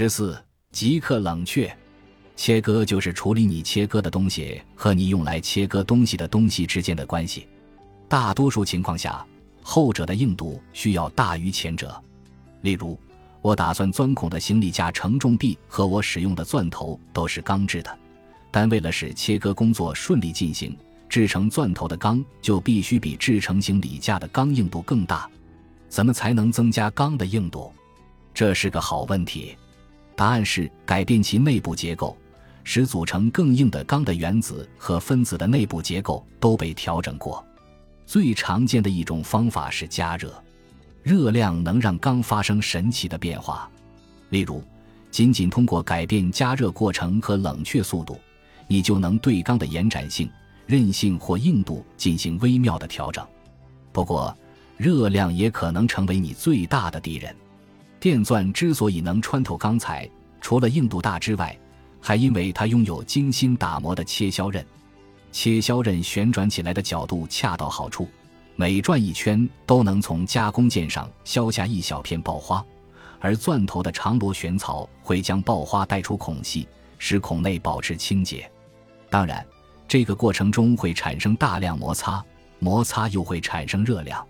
[0.00, 1.76] 十四，即刻冷却。
[2.36, 7.48] 切割就是处理你切割的东西和你用来切割东西的东西之间的关系。
[8.06, 9.26] 大多数情况下，
[9.60, 12.00] 后者的硬度需要大于前者。
[12.60, 12.96] 例如，
[13.42, 17.98] 我打算钻孔的行李架承重臂和我使用的钻头都是钢制的，
[18.52, 20.78] 但为了使切割工作顺利进行，
[21.08, 25.28] 制成钻头的钢就必须比制成行李架的钢硬度更大。
[25.88, 27.72] 怎么才能增加钢的硬度？
[28.32, 29.56] 这是个好问题。
[30.18, 32.18] 答案是改变其内部结构。
[32.64, 37.42] 使组成更硬的钢的原子和分子的内部结构都被调整过。
[38.04, 40.30] 最常见的一种方法是加热，
[41.02, 43.70] 热量能让钢发生神奇的变化。
[44.28, 44.62] 例如，
[45.10, 48.20] 仅仅通过改变加热过程和冷却速度，
[48.66, 50.30] 你就能对钢的延展性、
[50.66, 53.26] 韧性或硬度进行微妙的调整。
[53.92, 54.36] 不过，
[54.76, 57.34] 热量也可能成为你最大的敌人。
[57.98, 60.06] 电钻之所以能穿透钢材，
[60.40, 61.58] 除了硬度大之外，
[62.00, 64.64] 还因为它拥有精心打磨的切削刃，
[65.32, 68.08] 切削刃旋转起来的角度恰到好处，
[68.56, 72.64] 每转一圈都能从加工件上削下一小片爆花，
[73.20, 76.66] 而钻头的长螺旋槽会将爆花带出孔隙，
[76.98, 78.50] 使孔内保持清洁。
[79.10, 79.44] 当然，
[79.86, 82.24] 这个过程中会产生大量摩擦，
[82.58, 84.24] 摩擦又会产生热量。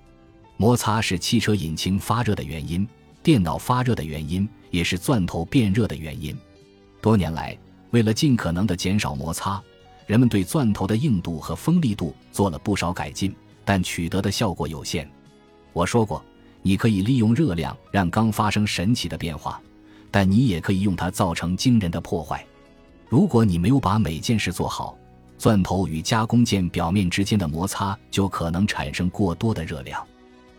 [0.57, 2.87] 摩擦是汽车引擎发热的原因，
[3.29, 6.35] 电脑发热的原因，也是钻头变热的原因。
[7.03, 7.55] 多年来，
[7.91, 9.63] 为了尽可能的减少摩擦，
[10.07, 15.07] 人们对钻头的硬度和锋利度做了不少改进，但取得的效果有限。
[15.75, 16.25] 我说过，
[16.63, 19.61] 你可以利用热量让钢发生神奇的变化，
[20.11, 22.43] 但你也可以用它造成惊人的破坏。
[23.11, 24.97] 如果你没有把每件事做好，
[25.37, 30.03] 钻头与加工件表面之间的摩擦就可能产生过多的热量。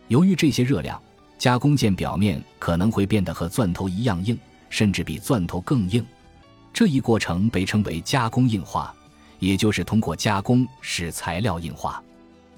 [0.07, 1.01] 由于这些热量，
[1.39, 4.37] 加工件表面可能会变得和钻头一样硬，
[4.69, 6.05] 甚至比钻头更硬。
[6.73, 8.93] 这一过程被称为加工硬化，
[9.39, 12.03] 也就是通过加工使材料硬化。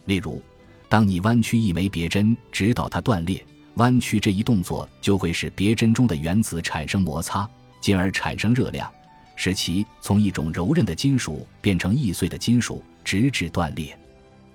[0.06, 0.42] 例如，
[0.90, 7.48] 当你弯曲一枚别针，直到它断裂，弯曲这一动作就会使别针中的原子产生摩擦，
[7.80, 8.92] 进而产生热量，
[9.36, 13.96] 使其从一种柔韧的金属变成易碎的金属，直至断裂。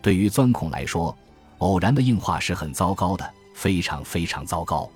[0.02, 1.16] 对于钻孔来说，
[1.58, 4.88] 偶然的硬化是很糟糕的，非常非常糟糕。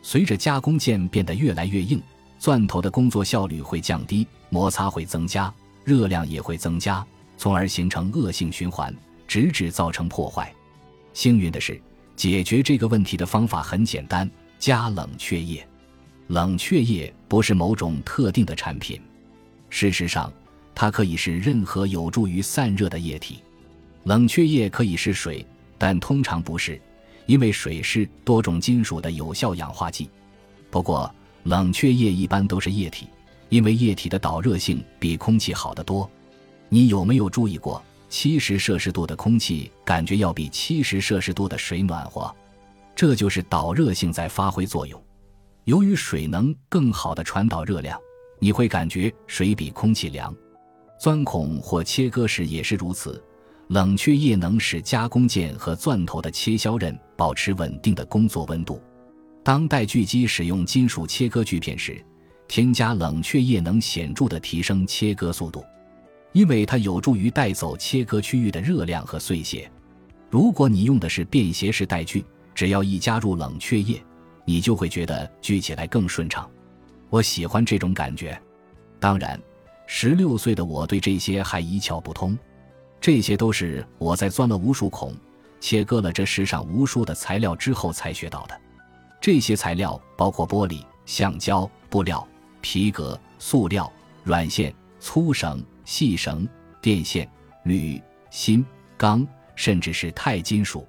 [0.00, 2.00] 随着加工件变得越来越硬。
[2.38, 5.52] 钻头的工作效率会降低，摩擦会增加，
[5.84, 7.04] 热量也会增加，
[7.38, 8.94] 从而形成恶性循环，
[9.26, 10.54] 直至造成破坏。
[11.14, 11.80] 幸运的是，
[12.14, 15.66] 解决这个问题的方法很简单：加冷却液。
[16.28, 19.00] 冷却液不是某种特定的产品，
[19.70, 20.30] 事实上，
[20.74, 23.40] 它可以是任何有助于散热的液体。
[24.04, 25.44] 冷却液可以是水，
[25.78, 26.78] 但通常不是，
[27.26, 30.08] 因为水是多种金属的有效氧化剂。
[30.70, 31.12] 不过，
[31.44, 33.08] 冷却液一般都是液体，
[33.48, 36.08] 因为液体的导热性比空气好得多。
[36.68, 42.34] 你有没有注意过，七十摄氏度的空气感觉要比七十摄氏度的水暖和？
[42.94, 45.00] 这就是导热性在发挥作用。
[45.64, 48.00] 由于水能更好地传导热量，
[48.38, 50.34] 你会感觉水比空气凉。
[50.98, 53.22] 钻孔或切割时也是如此，
[53.68, 58.80] 冷却液能使加工件和钻头的切削刃保持稳定的工作温度。
[59.42, 62.00] 当带锯机使用金属切割锯片时，
[62.48, 65.64] 添加冷却液能显著地提升切割速度，
[66.32, 69.70] 因为它有助于带走切割区域的热量和碎屑。
[70.30, 74.00] 如果你用的是便携式带锯，只要一加入冷却液，
[74.44, 76.48] 你就会觉得锯起来更顺畅。
[77.10, 78.40] 我喜欢这种感觉。
[78.98, 79.40] 当然，
[79.86, 82.36] 十六岁的我对这些还一窍不通，
[83.06, 85.14] 这些都是我在钻了无数孔、
[85.60, 88.60] 切割了这世上无数的材料之后才学到的。
[89.20, 92.26] 这些材料包括玻璃、橡胶、布料、
[92.60, 93.88] 皮革、塑料、
[94.24, 96.48] 软线、粗绳、细绳、
[96.82, 97.30] 电线、
[97.62, 99.24] 铝、锌、钢，
[99.54, 100.84] 甚至是钛金属。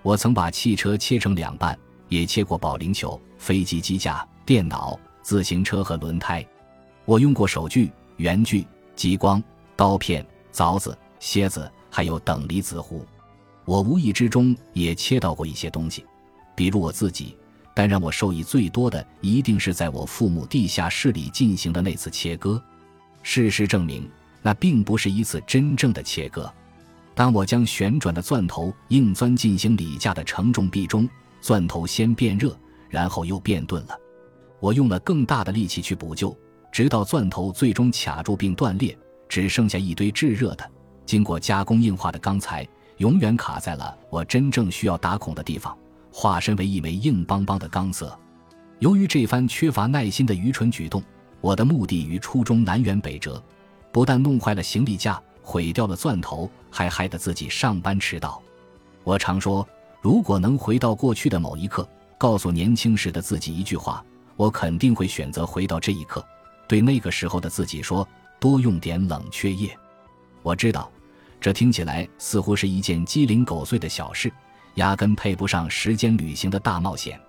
[0.00, 1.78] 我曾把汽车切成两半，
[2.08, 6.42] 也切过保龄球、飞机机架、电脑、自行车和轮胎。
[7.04, 8.66] 我用过手锯、圆锯、
[8.96, 9.44] 激光、
[9.76, 13.06] 刀片、凿子、蝎子，还有等离子壶。
[13.64, 16.04] 我无意之中也切到过一些东西，
[16.56, 17.36] 比如我自己。
[17.72, 22.60] 但让我受益最多的，一定是在我父母地下室里进行的那次切割。
[23.22, 24.10] 事实证明，
[24.42, 26.52] 那并不是一次真正的切割。
[27.14, 31.08] 当我将旋转的钻头硬钻进行里架的承重臂中，
[31.40, 32.58] 钻头先变热，
[32.88, 33.96] 然后又变钝了。
[34.58, 36.36] 我用了更大的力气去补救，
[36.72, 40.70] 直到钻头最终卡住并断裂，只剩下一堆炙热的、
[41.06, 42.66] 经过加工硬化的钢材，
[42.98, 45.76] 永远卡在了我真正需要打孔的地方。
[46.12, 48.18] 化身为一枚硬邦邦的钢色，
[48.80, 51.00] 由于这番缺乏耐心的愚蠢举动，
[51.40, 53.40] 我的目的与初衷南辕北辙，
[53.92, 58.42] 不但弄坏了行李架，毁掉了钻头，还害得自己上班迟到。
[59.04, 59.66] 我常说，
[60.00, 61.88] 如果能回到过去的某一刻，
[62.18, 64.04] 告诉年轻时的自己一句话，
[64.34, 66.24] 我肯定会选择回到这一刻，
[66.66, 68.06] 对那个时候的自己说：
[68.40, 69.70] 多用点冷却液。
[70.42, 70.90] 我知道，
[71.40, 74.32] 这听起来似乎是一件鸡零狗碎的小事，
[74.74, 77.20] 压根配不上时间旅行的大冒险。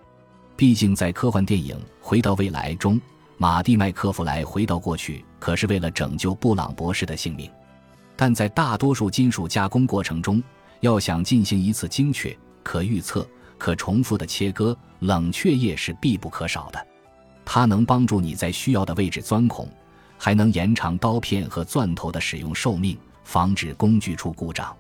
[0.56, 3.00] 毕竟，在科幻电影《回到未来》中，
[3.38, 7.50] 马蒂麦克弗莱回到过去可是为了拯救布朗博士的性命。
[8.16, 10.42] 但在大多数金属加工过程中，
[10.82, 13.28] 要想进行一次精确、可预测、
[13.58, 16.88] 可重复的切割，冷却液是必不可少的。
[17.44, 19.68] 它能帮助你在需要的位置钻孔。
[20.24, 24.72] 还能延长刀片和钻头的使用寿命，防止工具出故障。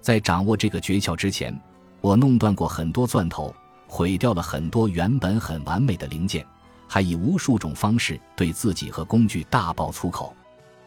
[0.00, 1.52] 在掌握这个诀窍之前，
[2.00, 3.52] 我弄断过很多钻头，
[3.88, 6.46] 毁掉了很多原本很完美的零件，
[6.86, 10.32] 还以无数种方式对自己和工具大爆粗口。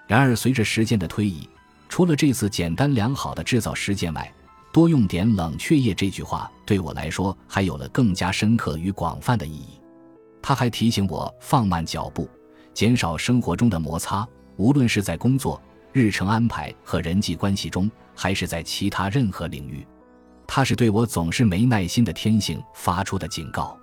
[0.08, 1.50] 然而，随着时间的推移，
[1.90, 4.34] 除了这次简单良好的制造实践外，
[4.72, 9.78] 多用点冷却液这句话对我来说还有了更加深刻与广泛的意义。
[10.42, 12.30] 它还提醒我放慢脚步。
[12.80, 15.62] 减少生活中的摩擦，无论是在工作、
[15.92, 19.86] 日程安排和人际关系中，还是在其他任何领域，
[20.48, 23.78] 它是对我总是没耐心的天性发出的警告。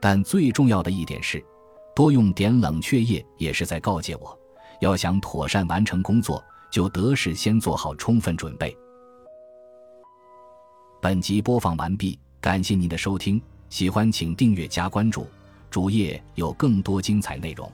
[0.00, 1.44] 但最重要的一点是，
[1.94, 4.34] 多用点冷却液，也是在告诫我，
[4.80, 8.74] 要想妥善完成工作，就得事先做好充分准备。
[11.02, 13.38] 本集播放完毕，感谢您的收听，
[13.68, 15.26] 喜欢请订阅加关注，
[15.68, 17.70] 主页有更多精彩内容。